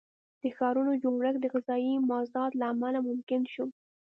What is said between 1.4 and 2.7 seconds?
د غذایي مازاد له